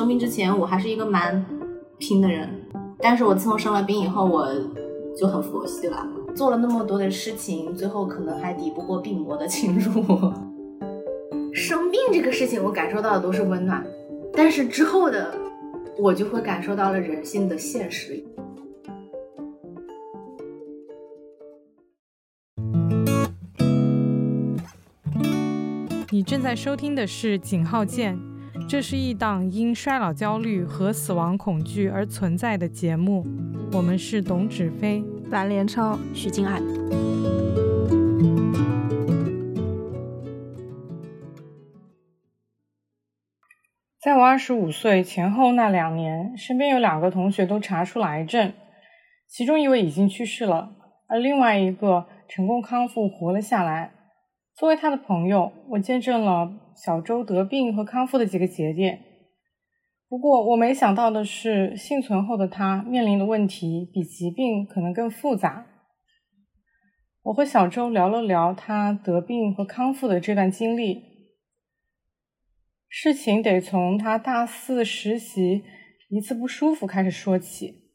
[0.00, 1.44] 生病之前我还是一个蛮
[1.98, 2.48] 拼的人，
[3.00, 4.48] 但是我自从生了病以后，我
[5.14, 6.08] 就很佛系了。
[6.34, 10.02] 做了那么多的事情，最后可能还抵不过病魔的侵入。
[11.52, 13.84] 生病这个事情，我感受到的都是温暖，
[14.32, 15.34] 但是之后的
[15.98, 18.24] 我就会感受到了人性的现实。
[26.10, 28.16] 你正在收听的是《井号键》，
[28.68, 33.26] 这是一档因衰老焦虑和死亡恐惧而存在的节目。
[33.72, 36.60] 我们是董芷飞、蓝连超、徐静爱。
[44.00, 48.54] 在我二十五岁前后那两年，身边有两个同学都查出了癌症，
[49.28, 50.70] 其中一位已经去世了，
[51.06, 53.92] 而另外一个成功康复，活了下来。
[54.60, 59.00] 作为他的朋友，我见证了小周得病和康复的几个节点。
[60.06, 65.64] 不过，我没想到的是，幸存后的他面临的问题比疾病可能更复杂。
[67.22, 71.04] 我和小周聊了聊他得病和康复的这段经历。
[72.86, 75.64] 事情得从他大四实习
[76.10, 77.94] 一次不舒服开始说起。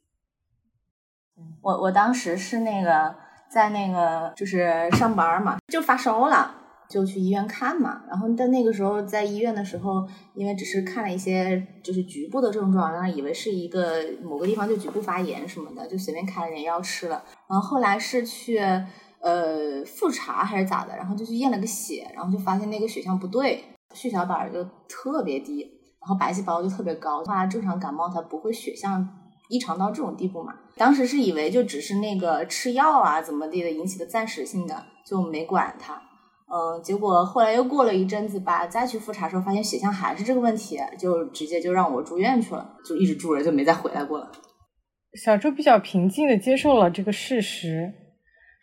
[1.62, 3.24] 我我当时是那个。
[3.48, 6.52] 在那个就是上班嘛，就发烧了，
[6.88, 8.02] 就去医院看嘛。
[8.08, 17.22] 然后但那个时候在医院的时候，因为只是看了一些就是局部的症状，然后以为是一个某个地方就局部发炎什么的，就随便开了点药吃了。
[17.48, 18.58] 然后后来是去
[19.20, 25.62] 呃复查还是咋的，然后就去验了个血，然后就发现那个血象不对，血小板就特别低，
[26.00, 27.24] 然后白细胞就特别高。
[27.24, 29.08] 话正常感冒它不会血象。
[29.48, 30.52] 异常到这种地步嘛？
[30.74, 36.02] 当时是以为就只是那个吃药啊怎么地的引起的暂时性的，就没管它。
[36.48, 44.30] 嗯，结果后来又过了一阵子吧，再去复查时候发现血象还是这个问题，就直接就让我住院去了，就一直住着就没再回来过了。
[45.14, 47.92] 小周比较平静的接受了这个事实，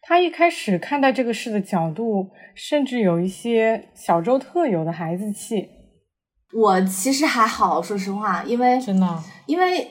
[0.01, 5.67] 他一开始看待这个事的角度，甚至有一些小周特有的孩子气。
[6.53, 9.87] 我其实还好，说实话，因为真的，因为。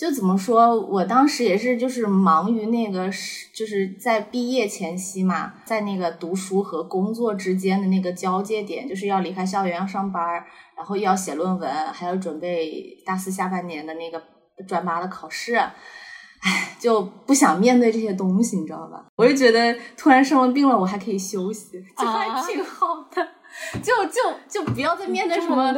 [0.00, 3.10] 就怎么说，我当时也是，就是忙于那个，
[3.54, 10.42] 就是在毕业前夕嘛，在那个读书和工作之间的那个交界点，就是要离开校园要上班，
[10.74, 14.22] 然后又要写论文，还要准备大四下半年的那个
[14.66, 19.04] 专八的考试，唉，就不想面对这些东西，你知道吧？
[19.16, 23.28] 我就觉得突然生了病了，我还可以休息，就还挺好的，
[23.84, 25.70] 就就就不要再面对什么，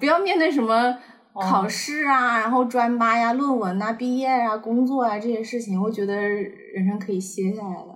[0.00, 0.96] 不要面对什么。
[1.42, 7.94] 考试啊，然后专八呀、论文呐、毕业啊、工作啊这些事情，我觉得人生可以歇下来了。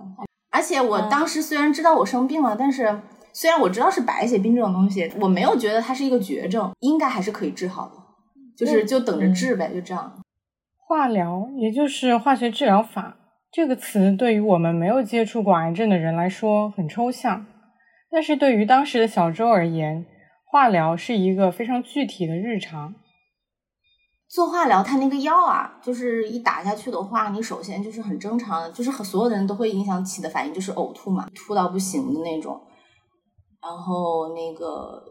[0.51, 2.99] 而且我当时虽然知道我生病了，但是
[3.33, 7.93] 虽然我知道是白血病这种东西，我没有觉得它是一个绝症，应该还是可以治好的，
[8.57, 10.13] 就是就等着治呗，就这样。
[10.87, 13.15] 化疗，也就是化学治疗法
[13.49, 17.45] 这个词，对于我们没有接触过癌症的人来说很抽象，
[18.11, 20.05] 但是对于当时的小周而言，
[20.45, 22.93] 化疗是一个非常具体的日常。
[24.31, 32.61] 做化疗，它那个药啊，就是一打下去的话，你首先就是很正常的，就是和所有的人都会影响起的反应就是呕吐嘛，吐到不行的那种。
[33.61, 35.03] 然后那个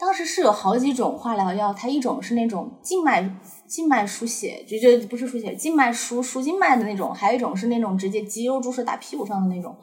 [0.00, 3.38] 当时是有好几种化疗药，它一种是那种静脉
[3.68, 9.76] 静脉输血，就就不是输血，静脉输输静脉的那种，还有一种是那种直接肌肉注射打屁股上的那种。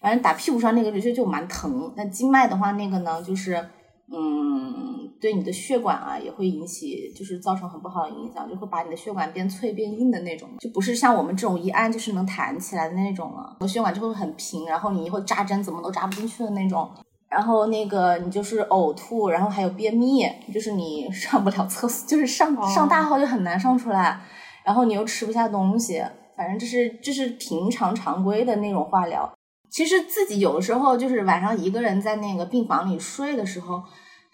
[0.00, 3.68] 反正打屁股上那个就就蛮疼，那静脉的话那个呢就是
[4.10, 5.03] 嗯。
[5.24, 13.56] 对你的血管啊，也会引起，就是造成很不好的影响，就会把你的血管变脆变硬的那种，就不是像我们这种一按就是能弹起来的那种了。
[13.60, 16.90] 我血管就会很平，然后你以后扎针怎么都扎不进去的那种。
[17.30, 24.20] 然后那个你就是呕吐，然后还有便秘，就是你 上不了厕所，就是上上大号就很难上出来。
[24.62, 26.04] 然后你又吃不下东西，
[26.36, 29.32] 反正这是这是平常常规的那种化疗。
[29.70, 33.82] 其实自己有的时候就是晚上一个人在那个病房里睡的时候。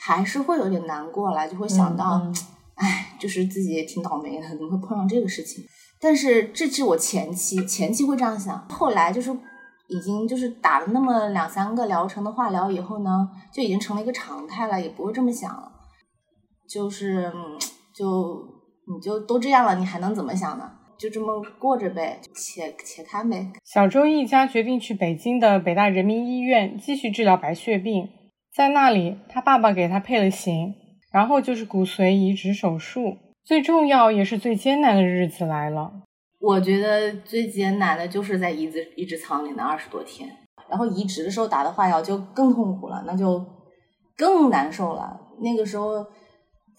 [0.03, 2.23] 还是会有点难过了，就会想到，
[2.75, 5.63] 哎，就是自己也挺倒霉的，怎么会碰上这个事情？
[6.01, 9.31] 但是这是我前期，前期会这样想，后来就是
[9.89, 15.71] 已经就是打了那么两三个疗程的化疗以后呢，就已经成了一个常态了，也不会这么想了。
[16.67, 17.31] 就是
[17.95, 18.43] 就
[18.87, 20.71] 你就都这样了，你还能怎么想呢？
[20.97, 23.53] 就这么过着呗，且且看呗。
[23.65, 28.09] 小周一家决定去北京的北大人民医院继续治疗白血病。
[28.53, 30.75] 在那里，他爸爸给他配了型，
[31.13, 33.17] 然后就是骨髓移植手术。
[33.45, 35.93] 最重要也是最艰难的日子来了。
[36.41, 40.29] 我觉得最艰难的就是在移植移植舱里那二十多天，
[40.69, 43.45] 然后移植的时候打的化疗就更痛苦了，那就
[44.17, 45.21] 更难受了。
[45.41, 46.05] 那个时候，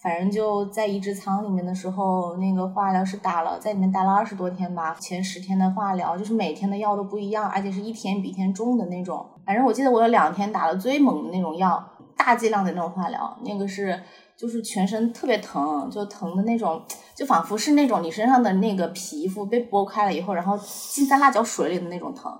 [0.02, 4.94] 反正就在移植舱里面的时候，那个化疗是打了，在里面待了二十多天吧。
[5.00, 9.26] 前十天的化疗就是每天的药都不一样，而且是一天比一天重的那种。
[9.44, 11.82] 反正我记得我有两天打了最猛的那种药，
[12.16, 14.00] 大剂量的那种化疗，那个是
[14.36, 16.82] 就是全身特别疼，就疼的那种，
[17.14, 22.32] 就仿佛是那种你身上的那个皮肤被剥开了以后，然后浸在辣椒水里的那种疼。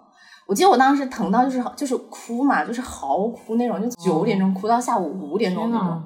[0.46, 6.02] 我记得我当时疼到就是就是哭嘛，就是嚎哭那种，就九点钟哭到下午五点钟那种。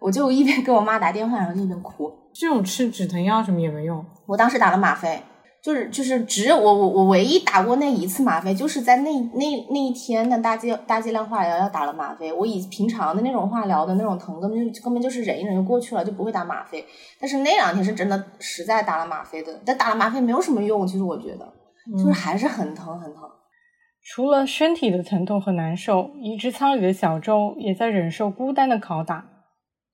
[0.00, 2.08] 我就一边给我妈打电话，然后就一边哭。
[2.32, 4.04] 这种吃止疼药什么也没用。
[4.26, 5.20] 我当时打了吗啡，
[5.60, 12.32] 就是就是只有我我我唯一打过那一次吗啡，就是在那那那一天的大剂大剂量化疗要打了吗啡。
[12.32, 16.84] 我以平常的那种化疗的那种疼，根本就根本就是忍一忍就过去了，就不会打吗啡。
[17.20, 21.52] 但是那两天是真的实在打了吗啡的，但打了吗啡没有什么用，其实我觉得
[21.98, 23.22] 就是还是很疼很疼。
[24.04, 29.26] 除了身体的疼痛和难受，移植舱里的小周也在忍受孤单的拷打。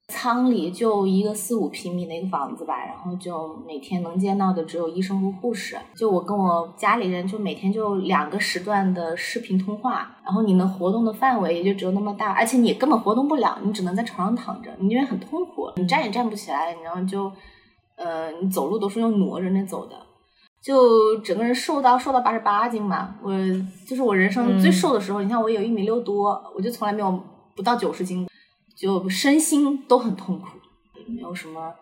[0.08, 5.76] 舱里就一个四五平米的一个房子吧，然后就每天能见到的只有医生和护士。
[5.96, 17.32] 就我跟我家里人，就每天就两个时段的视频通话，然后你能活动的范围也就只有那么大，而且你根本活动不了，你只能在床上躺着，你因为很痛苦，你站也站不起来，然后就，
[17.96, 19.96] 呃，你走路都是用挪着那走的，
[20.62, 23.14] 就整个人瘦到瘦到八十八斤嘛。
[23.22, 23.32] 我
[23.86, 27.22] 就是我人生最瘦的时候，你看我有一米六多，我就从来没有
[27.56, 28.28] 不到九十斤。
[28.76, 30.48] 就身心都很痛苦，
[31.06, 31.74] 没有什么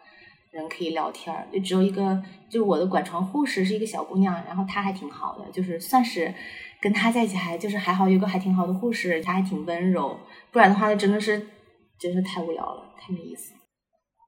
[0.51, 6.35] 人可以聊天儿，就只有一个，就我的管床护士是一个小姑娘，然后她还挺好的，就是算是
[6.81, 10.19] 跟她在一起还就是还好有个还挺好的护士，她还挺温柔，
[10.51, 11.49] 不然的话那真的是
[11.99, 13.55] 真是太无聊了，太没意思。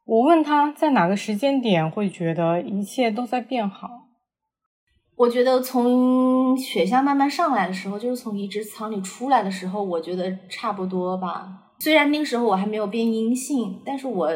[0.06, 3.88] 我问她在哪个时间点会觉得一切都在变好？
[5.16, 11.72] 我觉得从血象慢慢上来的时候，就是从移植舱里出来的时候，我觉得差不多吧。
[11.84, 14.32] 虽然那个时候我还没有变阴性，但是我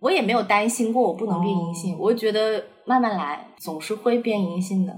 [0.00, 1.96] 我也没有担心过我不能变阴性。
[1.96, 4.92] 我觉得慢慢来，总是会变阴性的。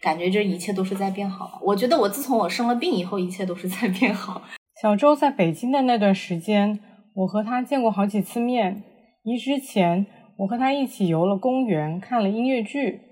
[0.00, 1.60] 感觉这一切都是在变好。
[1.62, 4.40] 我觉得我自从我生了病以后，一切都是在变好。
[4.80, 6.80] 小周在北京的那段时间，
[7.14, 8.82] 我和他见过好几次面。
[9.22, 10.06] 移之前，
[10.38, 13.02] 我和他一起游了公园，看了音乐剧。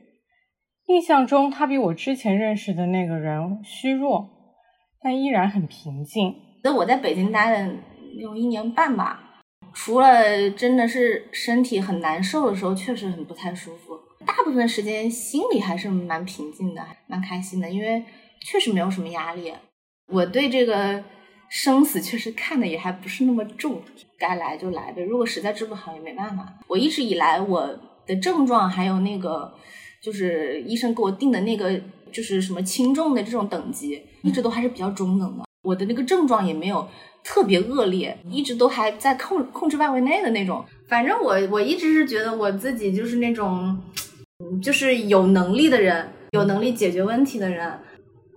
[0.86, 4.30] 印象中，他比我之前认识的那个人虚弱，
[5.02, 6.34] 但依然很平静。
[6.64, 7.74] 那我在北京待的。
[8.16, 9.40] 有一年半吧，
[9.72, 13.98] 除了真的是身体很难受的时候，确实很不太舒服。
[14.26, 18.04] 大部分时间心里还是蛮平静的，蛮开心的，因为
[18.44, 19.52] 确实没有什么压力。
[20.12, 21.02] 我对这个
[21.48, 23.80] 生死确实看的也还不是那么重，
[24.18, 25.02] 该来就来呗。
[25.02, 26.46] 如果实在治不好也没办法。
[26.68, 27.66] 我一直以来我
[28.06, 29.54] 的症状还有那个
[30.02, 31.80] 就是医生给我定的那个
[32.12, 35.44] 就是什么轻重的这种等级，一直都还是比较中等的。
[35.62, 36.86] 我的那个症状也没有。
[37.22, 40.64] 特别恶劣，一直都还在控控制范围内的那种。
[40.88, 43.78] 反正我我一直是觉得我自己就是那种，
[44.62, 47.72] 就是有能力的人，有能力解决问题的人。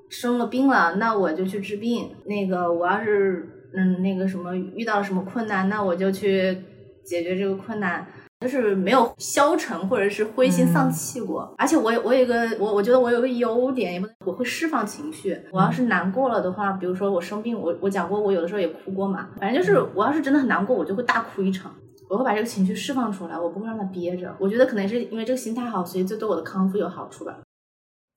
[0.09, 2.11] 生了病了，那我就去治病。
[2.25, 6.55] 那个我要是嗯那个什么遇到了什么困难，那我就去
[7.03, 8.05] 解决这个困难。
[8.43, 15.39] 就是没有消沉或者是灰心丧气过，而且我我有个我我觉得我有个优点，也不能我会释放情绪。
[15.51, 19.29] 我要是难过了的话，比如说我生病，我我讲过我有的时候也哭过嘛。
[19.39, 21.73] 反正就是我要是真的很难过，我就会大哭一场，
[22.09, 24.35] 我会把这个情绪释放出来，我不会让它憋着。
[24.37, 27.39] 我觉得可能是因为这个心态好，所以就对我的康复有好处吧。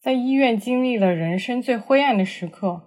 [0.02, 2.82] 在医院经历了人生最灰暗的时刻。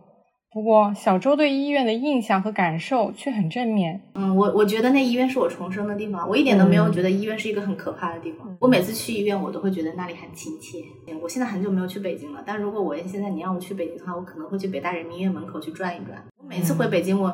[0.60, 4.01] 不过，小周对医院的印象和感受却很正面。
[4.13, 8.58] 嗯，我我觉得那医院是我重生的地方，我一点都没有觉得医院是一个很可怕的地方。
[8.60, 10.80] 我每次去医院，我都会觉得那里很亲切。
[11.22, 16.22] 我现在很久没有去北京了，但如果我现在你让我去北京的话，我可能会去北大人民医院门口去转一转。
[16.38, 17.34] 我每次回北京，我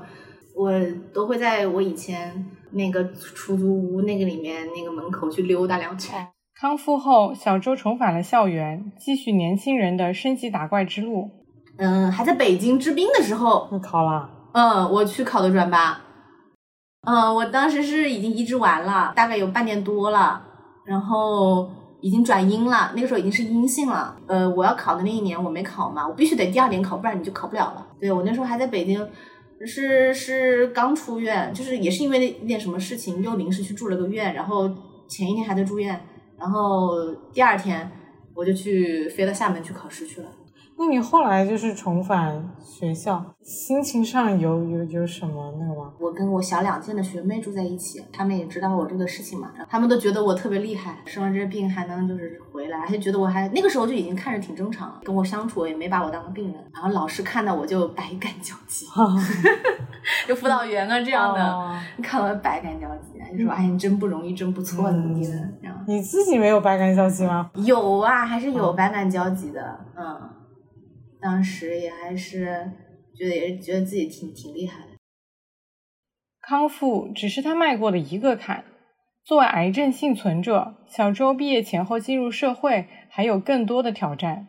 [0.56, 0.72] 我
[1.12, 6.28] 都会在我以前那个出租屋那个里面那个门口去溜达两圈。
[6.62, 11.32] 康复后，小周重返了校园，继续年轻人的升级打怪之路。
[11.78, 14.30] 嗯，还在北京治病的时候，你考了？
[14.54, 16.02] 嗯，我去考的专八。
[17.02, 20.42] 嗯，我当时是已经移植完了，大概有半年多了，
[20.86, 21.70] 然后
[22.02, 24.16] 已经转阴了，那个时候已经是阴性了。
[24.26, 27.86] 呃，我要考的那一年我没考嘛，我必须得第二年考，不然你就考不了了。
[28.00, 29.08] 对我那时候还在北京，
[29.66, 34.68] 是是刚出院，就是也是因为一点什么事情又临时去住了个院，然后
[35.08, 36.00] 前一天还在住院，
[36.40, 37.92] 然后第二天
[38.34, 40.28] 我就去飞到厦门去考试去了。
[40.78, 45.94] 那你后来就是重返学校，心情上有有有什么那个吗？
[45.98, 58.86] 我跟我小两届的学妹住在一起，他们也知道我这个事情嘛，他们都觉得我特别厉害，生了这个病还能就是回来，还觉得我还那个时候就已经看着挺正常了，跟我相处也没把我当个病人，然后老师看到我就百感交集，
[60.28, 65.26] 就辅导员啊这样的，看到百感交集，就说哎你真不容易，真不错，怎么的
[65.62, 65.76] 这样。
[65.88, 67.50] 你自己没有百感交集吗？
[67.56, 70.20] 有啊，还是有百感交集的，嗯。
[71.26, 72.70] 当时也还是
[73.18, 74.90] 觉得也是觉得自己挺挺厉害的。
[76.40, 78.64] 康复只是他迈过的一个坎。
[79.24, 84.46] 作为癌症幸存者，小周毕业前后进入社会还有更多的挑战。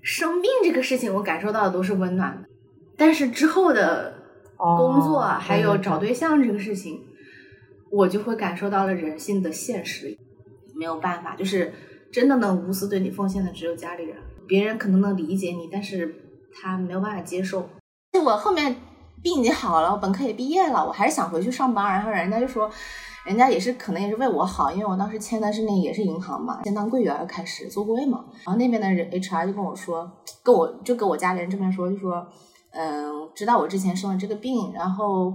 [0.00, 2.48] 生病这个事情，我感受到的都是温暖的。
[2.96, 4.14] 但是之后的
[4.56, 7.02] 工作还有找对象这个事情，
[7.92, 10.16] 我就会感受到了人性的现实。
[10.74, 11.74] 没有办法，就是
[12.10, 14.16] 真的能无私对你奉献的只有家里人。
[14.48, 16.12] 别人可能能理解你，但是
[16.52, 17.68] 他没有办法接受。
[18.24, 18.74] 我后面
[19.22, 21.92] 病已经好了，我本科也毕业了，我还是想回去上班。
[21.92, 22.68] 然后人家就说，
[23.24, 28.24] 人家也是可能也是为我好，因为我当时签的是那也是银行嘛，先当柜员开始做柜嘛。
[28.44, 30.10] 然后那边的人 HR 就跟我说，
[30.42, 32.26] 跟我就跟我家里人这边说，就说，
[32.72, 35.32] 嗯，知道我之前生了这个病，然后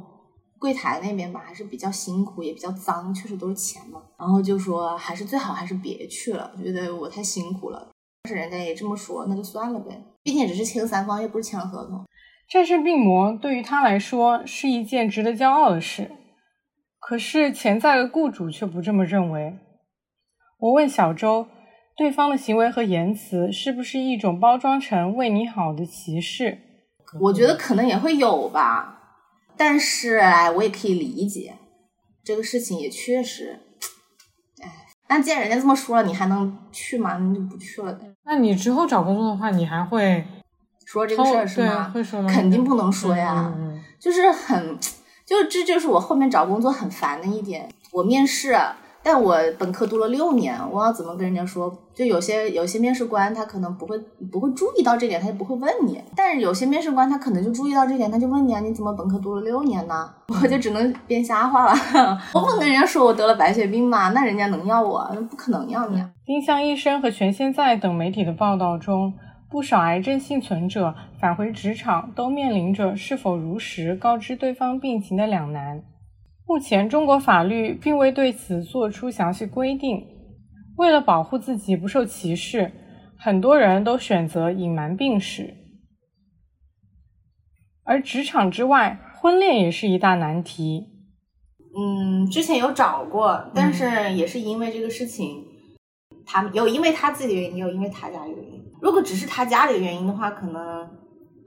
[0.59, 4.01] 柜台那边吧还是比较辛苦，也比较脏，确实都是钱嘛。
[4.17, 7.87] 然后就说还是最好还是别去了，觉得我太辛苦了。
[8.29, 10.01] 是人家也这么说，那就算了呗。
[10.23, 12.05] 毕竟只是签三方，又不是签合同。
[12.49, 16.09] 战胜病魔对于他来说是一件值得骄傲的事，
[17.01, 19.57] 可是潜在的雇主却不这么认为。
[20.57, 21.47] 我问小周，
[21.97, 26.59] 对方的行为和言辞是不是一种包装成为你好的歧视？
[27.19, 29.01] 我觉得可能也会有吧，
[29.57, 31.55] 但是哎，我也可以理解
[32.23, 33.59] 这个事情，也确实。
[35.07, 37.17] 那既然人家这么说了，你还能去吗？
[37.19, 38.11] 你就不去了呗。
[38.23, 40.25] 那你之后找工作的话，你还会
[40.85, 41.91] 说这个事儿是吗？
[41.93, 42.29] 会说吗？
[42.31, 43.53] 肯定不能说呀，
[43.99, 44.79] 就是很，
[45.25, 47.69] 就这就是我后面找工作很烦的一点。
[47.91, 48.57] 我面试。
[49.03, 51.71] 但我本科读了六年，我要怎么跟人家说？
[51.93, 53.99] 就有些有些面试官他可能不会
[54.31, 56.01] 不会注意到这点，他就不会问你。
[56.15, 60.09] 但是有些面试官他可能就注意到这点，他就问你啊，你怎么本科读了六年呢？
[60.41, 61.73] 我就只能编瞎话了。
[62.33, 65.07] 我不跟人家说我得了白血病嘛，那人家能要我？
[65.13, 66.03] 那不可能要你。
[66.25, 69.13] 丁香医生和全现在等媒体的报道中，
[69.51, 75.83] 不少癌症幸存者返回职场都面临着是否如实告知对方病情的两难。
[76.45, 80.05] 目前，中国法律并未对此做出详细规定。
[80.75, 82.71] 为了保护自己不受歧视，
[83.17, 85.55] 很多人都选择隐瞒病史。
[87.83, 90.89] 而职场之外，婚恋也是一大难题。
[91.75, 95.43] 嗯，之前有找过，但是也是因为这个事情，
[96.25, 98.63] 他有因为他自己的原因，也有因为他家里的原因。
[98.81, 100.89] 如果只是他家里的原因的话，可能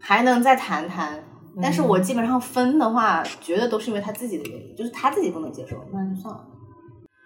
[0.00, 1.22] 还能再谈谈。
[1.62, 6.44] 但是我基本上分的话，觉得都是因为他自己的原因，就是他自己不能接受，那就算了。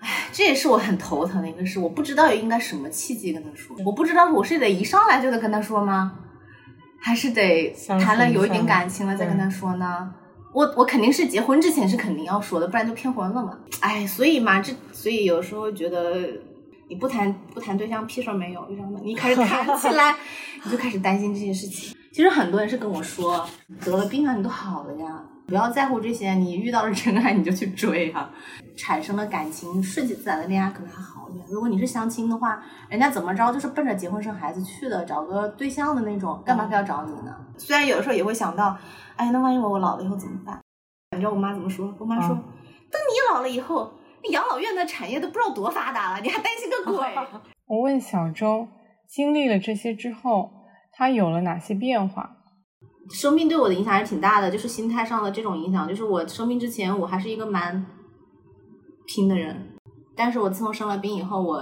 [0.00, 6.12] 唉，这也是我很头疼的一个事，我不知道应该什么契机跟他说，我不知道我是得一上来就得跟他说吗？
[7.02, 10.14] 还是得谈了有一点感情了再跟他说呢？
[10.52, 13.58] 我我肯定是结婚之前是肯定要说的，不然就骗婚了嘛。
[13.80, 16.28] 哎，所以嘛，这所以有时候觉得
[16.88, 19.00] 你不谈不谈对象屁事儿没有，你知道吗？
[19.02, 20.14] 你开始谈起来，
[20.64, 21.96] 你就开始担心这些事情。
[22.12, 23.46] 其实很多人是跟我说，
[23.84, 26.34] 得了病啊，你都好了呀，不要在乎这些。
[26.34, 28.28] 你遇到了真爱，你就去追哈。
[28.76, 31.46] 产生了感情，顺其自然的恋爱可能还好一点。
[31.48, 37.32] 如果你是相亲的话，人家怎么着就是奔着结婚生孩子去的，找个对象的那种，干嘛非要找你呢？
[37.56, 38.76] 虽然有的时候也会想到，
[39.14, 40.60] 哎，那万一我我老了以后怎么办？
[41.12, 41.94] 你知道我妈怎么说？
[41.98, 43.92] 我妈说，等你老了以后，
[44.24, 47.06] 那养老院的产业都不知道多发达了，你还担心个鬼？
[47.66, 48.66] 我问小周，
[49.06, 50.54] 经历了这些之后。
[50.92, 52.36] 他有了哪些变化？
[53.10, 55.88] 生病对我的影响还是挺大的，就是心态上的这种影响。
[55.88, 57.84] 就是我生病之前，我还是一个蛮
[59.06, 59.72] 拼的人，
[60.14, 61.60] 但是我自从生了病以后，我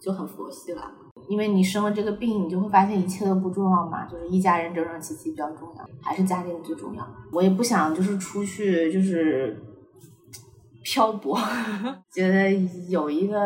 [0.00, 0.90] 就很佛系了。
[1.28, 7.06] 因为你生了这个病，你就会发现一切都不重要嘛，就是一家人整整齐齐比较重要，还是家里人最重要。
[7.30, 9.54] 我也不想就是出去就是
[10.82, 11.38] 漂泊，
[12.10, 12.50] 觉得
[12.88, 13.38] 有一个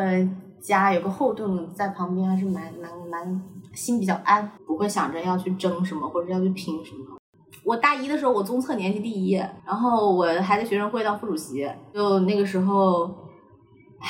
[0.63, 3.43] 家有个后盾在旁边还是蛮蛮蛮。
[3.75, 7.17] 心比较安，不会想着要去争什么或者要去拼什么。
[7.65, 9.33] 我大一的时候，我综测年级第一，
[9.67, 13.05] 然后我还在学生会当副主席，就那个时候，
[14.01, 14.09] 唉，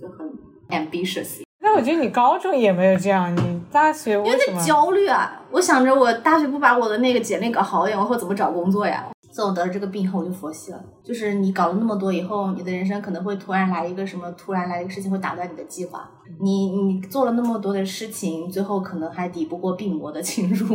[0.00, 0.30] 就很
[0.70, 1.42] ambitious。
[1.62, 5.42] 那我觉得你高中也没有这样，你大学有点焦虑啊。
[5.50, 9.06] 我想着我大学不把我的那个简历搞好一点，我会怎么找工作呀？
[9.30, 10.84] 自从得了这个病以后，我就佛系了。
[11.04, 16.10] 就是你搞了那么多以后，你的人生可能会突然来一个什么，突然来一个事情会打断你的计划。
[16.40, 20.66] 你你做了那么多的事情，最后可能还抵不过病魔的侵入，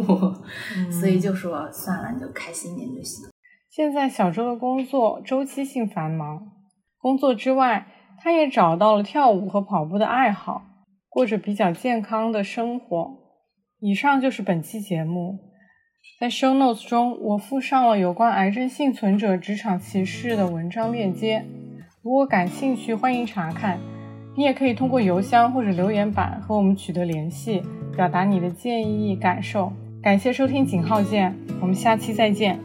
[0.89, 3.27] 所以就说算了，你就开心一点就行。
[3.69, 6.51] 现在小周的工作周期性繁忙，
[6.97, 7.87] 工作之外，
[8.21, 10.61] 他也找到了跳舞和跑步的爱好，
[11.09, 13.17] 过着比较健康的生活。
[13.79, 15.39] 以上就是本期节目。
[16.19, 21.45] 在 show notes 中，我附上了有关癌症幸存者职场歧视的文章链接。
[22.01, 23.77] 如果感兴趣，欢迎查看。
[24.37, 27.61] 你也可以通过邮箱或者留言板和我们取得联系，
[27.95, 29.71] 表达你的建议感受。
[30.01, 32.59] 感谢收听井号键，我们下期再见。